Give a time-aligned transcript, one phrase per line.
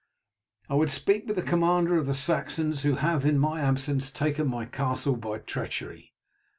[0.67, 4.47] "I would speak with the commander of the Saxons who have, in my absence, taken
[4.47, 6.15] my castle by treachery."